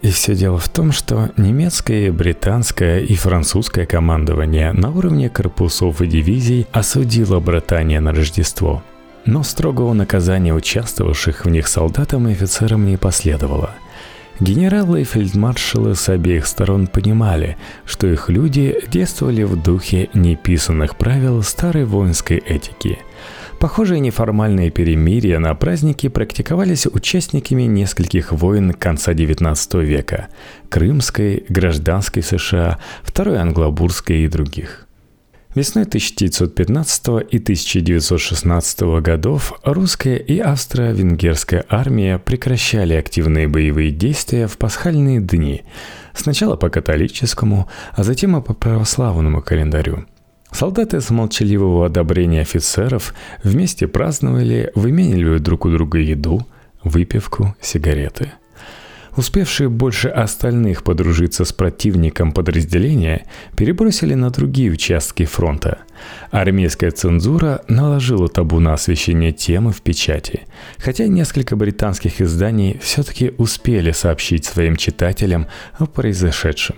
И 0.03 0.11
все 0.11 0.35
дело 0.35 0.59
в 0.59 0.69
том, 0.69 0.93
что 0.93 1.31
немецкое, 1.37 2.11
британское 2.11 3.01
и 3.01 3.15
французское 3.15 3.85
командование 3.85 4.73
на 4.73 4.91
уровне 4.91 5.29
корпусов 5.29 6.01
и 6.01 6.07
дивизий 6.07 6.67
осудило 6.73 7.39
братание 7.39 8.01
на 8.01 8.13
Рождество. 8.13 8.83
Но 9.27 9.43
строгого 9.43 9.93
наказания 9.93 10.55
участвовавших 10.55 11.45
в 11.45 11.51
них 11.51 11.69
солдатам 11.69 12.29
и 12.29 12.33
офицерам 12.33 12.87
не 12.87 12.97
последовало. 12.97 13.75
Генералы 14.41 15.03
и 15.03 15.05
фельдмаршалы 15.05 15.95
с 15.95 16.09
обеих 16.09 16.47
сторон 16.47 16.87
понимали, 16.87 17.59
что 17.85 18.07
их 18.07 18.31
люди 18.31 18.81
действовали 18.89 19.43
в 19.43 19.63
духе 19.63 20.09
неписанных 20.15 20.97
правил 20.97 21.43
старой 21.43 21.85
воинской 21.85 22.39
этики– 22.39 22.99
Похожие 23.61 24.01
неформальные 24.01 24.70
перемирия 24.70 25.38
на 25.38 25.55
празднике 25.55 26.09
практиковались 26.09 26.87
участниками 26.87 27.64
нескольких 27.64 28.33
войн 28.33 28.73
конца 28.73 29.12
XIX 29.12 29.85
века– 29.85 30.29
Крымской, 30.70 31.44
Гражданской 31.51 32.23
США, 32.23 32.79
Второй 33.03 33.38
Англобурской 33.38 34.20
и 34.20 34.29
других. 34.29 34.88
Весной 35.55 35.85
1915 35.85 37.09
и 37.31 37.37
1916 37.37 38.81
годов 39.03 39.53
русская 39.62 40.16
и 40.16 40.38
австро-венгерская 40.38 41.66
армия 41.68 42.18
прекращали 42.18 42.94
активные 42.94 43.46
боевые 43.46 43.90
действия 43.90 44.46
в 44.46 44.57
пасхальные 44.57 45.20
дни, 45.20 45.64
сначала 46.14 46.57
по 46.57 46.70
католическому, 46.70 47.68
а 47.92 48.05
затем 48.05 48.38
и 48.38 48.42
по 48.42 48.55
православному 48.55 49.42
календарю– 49.42 50.07
Солдаты 50.53 51.01
с 51.01 51.11
молчаливого 51.11 51.87
одобрения 51.87 52.41
офицеров 52.41 53.15
вместе 53.45 53.87
праздновали, 53.87 54.73
выменивали 54.75 55.39
друг 55.39 55.65
у 55.65 55.71
друга 55.71 55.99
еду, 55.99 56.47
выпивку, 56.83 57.55
сигареты. 57.61 58.33
успевшие 59.17 59.69
больше 59.69 60.09
остальных 60.09 60.83
подружиться 60.85 61.45
с 61.45 61.53
противником 61.53 62.33
подразделения, 62.33 63.27
перебросили 63.57 64.15
на 64.15 64.31
другие 64.31 64.71
участки 64.71 65.25
фронта. 65.25 65.79
Армейская 66.31 66.91
цензура 66.91 67.63
наложила 67.69 68.29
табу 68.29 68.61
на 68.61 68.73
освещение 68.73 69.33
темы 69.33 69.73
в 69.73 69.83
печати, 69.83 70.43
хотя 70.79 71.07
несколько 71.07 71.57
британских 71.57 72.21
изданий 72.21 72.79
все-таки 72.83 73.33
успели 73.37 73.91
сообщить 73.91 74.45
своим 74.45 74.77
читателям 74.77 75.49
о 75.79 75.87
произошедшем. 75.87 76.77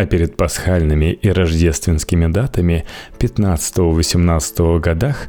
А 0.00 0.06
перед 0.06 0.34
пасхальными 0.34 1.12
и 1.12 1.28
рождественскими 1.28 2.26
датами 2.26 2.86
15-18 3.18 4.80
годах 4.80 5.28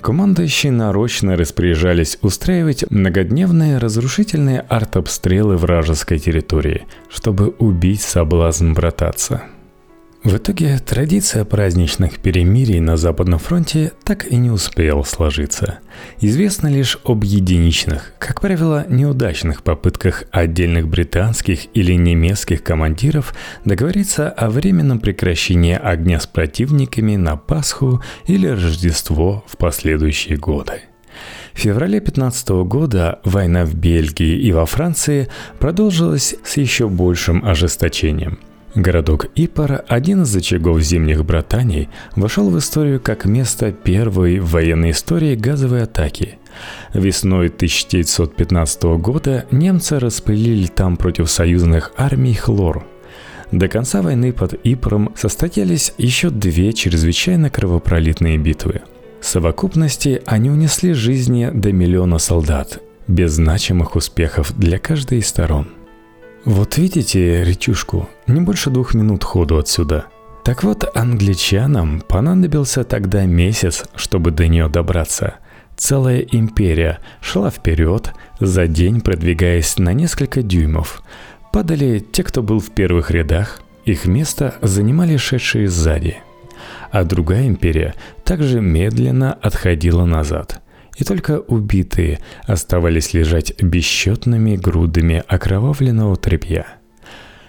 Командующие 0.00 0.72
нарочно 0.72 1.36
распоряжались 1.36 2.18
устраивать 2.20 2.84
многодневные 2.90 3.78
разрушительные 3.78 4.60
артобстрелы 4.68 5.56
вражеской 5.56 6.18
территории, 6.18 6.86
чтобы 7.08 7.50
убить 7.58 8.02
соблазн 8.02 8.72
брататься– 8.72 9.42
в 10.24 10.36
итоге 10.36 10.78
традиция 10.78 11.44
праздничных 11.44 12.18
перемирий 12.18 12.80
на 12.80 12.96
Западном 12.96 13.38
фронте 13.38 13.92
так 14.02 14.26
и 14.26 14.36
не 14.36 14.50
успела 14.50 15.04
сложиться. 15.04 15.78
Известно 16.20 16.66
лишь 16.66 16.98
об 17.04 17.22
единичных, 17.22 18.14
как 18.18 18.40
правило, 18.40 18.84
неудачных 18.88 19.62
попытках 19.62 20.24
отдельных 20.32 20.88
британских 20.88 21.66
или 21.72 21.92
немецких 21.92 22.64
командиров 22.64 23.32
договориться 23.64 24.28
о 24.28 24.50
временном 24.50 24.98
прекращении 24.98 25.78
огня 25.80 26.18
с 26.18 26.26
противниками 26.26 27.14
на 27.14 27.36
Пасху 27.36 28.02
или 28.26 28.48
Рождество 28.48 29.44
в 29.46 29.56
последующие 29.56 30.36
годы. 30.36 30.82
В 31.52 31.60
феврале 31.60 32.00
15 32.00 32.48
года 32.66 33.20
война 33.24 33.64
в 33.64 33.74
Бельгии 33.74 34.36
и 34.36 34.50
во 34.50 34.66
Франции 34.66 35.28
продолжилась 35.60 36.34
с 36.44 36.56
еще 36.56 36.88
большим 36.88 37.44
ожесточением– 37.44 38.40
Городок 38.78 39.26
Ипар, 39.34 39.84
один 39.88 40.22
из 40.22 40.36
очагов 40.36 40.80
зимних 40.82 41.24
братаний, 41.24 41.88
вошел 42.14 42.48
в 42.48 42.56
историю 42.56 43.00
как 43.00 43.24
место 43.24 43.72
первой 43.72 44.38
в 44.38 44.52
военной 44.52 44.92
истории 44.92 45.34
газовой 45.34 45.82
атаки. 45.82 46.38
Весной 46.94 47.48
1915 47.48 48.82
года 49.00 49.46
немцы 49.50 49.98
распылили 49.98 50.68
там 50.68 50.96
против 50.96 51.28
союзных 51.28 51.90
армий 51.96 52.34
хлор. 52.34 52.86
До 53.50 53.66
конца 53.66 54.00
войны 54.00 54.32
под 54.32 54.54
Ипором 54.62 55.12
состоялись 55.16 55.92
еще 55.98 56.30
две 56.30 56.72
чрезвычайно 56.72 57.50
кровопролитные 57.50 58.38
битвы. 58.38 58.82
В 59.20 59.26
совокупности 59.26 60.22
они 60.24 60.50
унесли 60.50 60.92
жизни 60.92 61.50
до 61.52 61.72
миллиона 61.72 62.18
солдат, 62.18 62.80
без 63.08 63.32
значимых 63.32 63.96
успехов 63.96 64.56
для 64.56 64.78
каждой 64.78 65.18
из 65.18 65.26
сторон– 65.26 65.66
вот 66.44 66.78
видите 66.78 67.44
речушку? 67.44 68.08
Не 68.26 68.40
больше 68.40 68.70
двух 68.70 68.94
минут 68.94 69.24
ходу 69.24 69.58
отсюда. 69.58 70.06
Так 70.44 70.62
вот, 70.62 70.88
англичанам 70.96 72.00
понадобился 72.00 72.84
тогда 72.84 73.26
месяц, 73.26 73.84
чтобы 73.94 74.30
до 74.30 74.46
нее 74.48 74.68
добраться. 74.68 75.34
Целая 75.76 76.20
империя 76.20 77.00
шла 77.20 77.50
вперед, 77.50 78.12
за 78.40 78.66
день 78.66 79.00
продвигаясь 79.00 79.78
на 79.78 79.92
несколько 79.92 80.42
дюймов. 80.42 81.02
Падали 81.52 81.98
те, 81.98 82.22
кто 82.22 82.42
был 82.42 82.60
в 82.60 82.70
первых 82.70 83.10
рядах, 83.10 83.60
их 83.84 84.06
место 84.06 84.54
занимали 84.62 85.16
шедшие 85.16 85.68
сзади. 85.68 86.18
А 86.90 87.04
другая 87.04 87.46
империя 87.46 87.94
также 88.24 88.60
медленно 88.60 89.32
отходила 89.34 90.04
назад– 90.04 90.62
и 90.98 91.04
только 91.04 91.38
убитые 91.38 92.18
оставались 92.44 93.14
лежать 93.14 93.54
бесчетными 93.62 94.56
грудами 94.56 95.22
окровавленного 95.26 96.16
тряпья. 96.16 96.66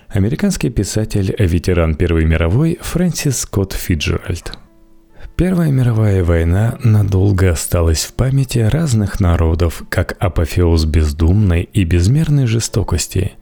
Американский 0.08 0.70
писатель, 0.70 1.36
ветеран 1.38 1.96
Первой 1.96 2.26
мировой 2.26 2.78
Фрэнсис 2.82 3.40
Скотт 3.40 3.74
Фиджеральд. 3.74 4.54
Первая 5.36 5.72
мировая 5.72 6.24
война 6.24 6.78
надолго 6.84 7.52
осталась 7.52 8.04
в 8.04 8.14
памяти 8.14 8.60
разных 8.60 9.20
народов 9.20 9.84
как 9.90 10.16
апофеоз 10.20 10.86
бездумной 10.86 11.64
и 11.64 11.84
безмерной 11.86 12.46
жестокости. 12.46 13.34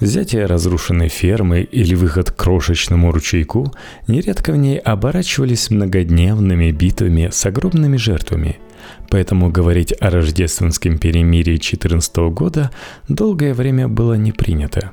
Взятие 0.00 0.46
разрушенной 0.46 1.08
фермы 1.08 1.60
или 1.60 1.94
выход 1.94 2.30
к 2.30 2.36
крошечному 2.36 3.12
ручейку 3.12 3.72
нередко 4.08 4.52
в 4.52 4.56
ней 4.56 4.78
оборачивались 4.78 5.70
многодневными 5.70 6.70
битвами 6.72 7.28
с 7.30 7.46
огромными 7.46 7.96
жертвами– 7.96 8.58
Поэтому 9.10 9.50
говорить 9.50 9.94
о 10.00 10.10
рождественском 10.10 10.98
перемирии 10.98 11.56
14 11.56 12.16
года 12.30 12.70
долгое 13.08 13.54
время 13.54 13.88
было 13.88 14.14
не 14.14 14.32
принято. 14.32 14.92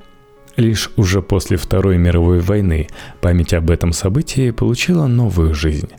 Лишь 0.58 0.92
уже 0.98 1.22
после 1.22 1.58
Второй 1.58 1.98
мировой 1.98 2.40
войны 2.40 2.88
память 3.22 3.54
об 3.54 3.72
этом 3.72 3.94
событии 3.94 4.52
получила 4.52 5.08
новую 5.08 5.54
жизнь. 5.54 5.90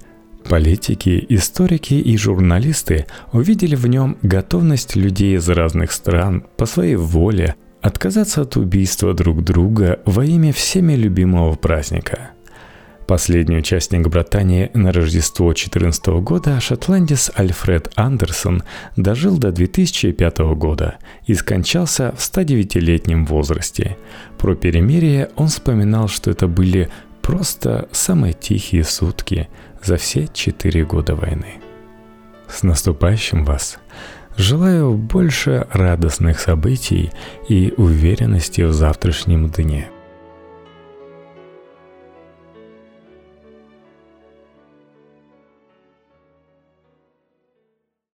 Политики, 0.48 1.24
историки 1.28 1.94
и 1.94 2.16
журналисты 2.16 3.06
увидели 3.32 3.76
в 3.76 3.86
нем 3.86 4.18
готовность 4.22 4.96
людей 4.96 5.36
из 5.36 5.48
разных 5.48 5.92
стран 5.92 6.44
по 6.56 6.66
своей 6.66 6.96
воле 6.96 7.54
отказаться 7.80 8.42
от 8.42 8.56
убийства 8.56 9.14
друг 9.14 9.42
друга 9.42 10.00
во 10.04 10.24
имя 10.24 10.52
всеми 10.52 10.94
любимого 10.94 11.54
праздника– 11.54 12.30
Последний 13.06 13.56
участник 13.56 14.06
братании 14.08 14.70
на 14.74 14.92
Рождество 14.92 15.46
2014 15.48 16.06
года, 16.22 16.60
шотландец 16.60 17.30
Альфред 17.34 17.92
Андерсон, 17.96 18.62
дожил 18.96 19.38
до 19.38 19.50
2005 19.50 20.38
года 20.54 20.96
и 21.26 21.34
скончался 21.34 22.12
в 22.16 22.20
109-летнем 22.20 23.26
возрасте. 23.26 23.96
Про 24.38 24.54
перемирие 24.54 25.30
он 25.36 25.48
вспоминал, 25.48 26.08
что 26.08 26.30
это 26.30 26.46
были 26.46 26.90
просто 27.22 27.88
самые 27.90 28.34
тихие 28.34 28.84
сутки 28.84 29.48
за 29.82 29.96
все 29.96 30.28
четыре 30.32 30.84
года 30.84 31.14
войны. 31.14 31.54
С 32.48 32.62
наступающим 32.62 33.44
вас! 33.44 33.78
Желаю 34.36 34.94
больше 34.94 35.66
радостных 35.72 36.40
событий 36.40 37.10
и 37.48 37.74
уверенности 37.76 38.62
в 38.62 38.72
завтрашнем 38.72 39.50
дне– 39.50 39.90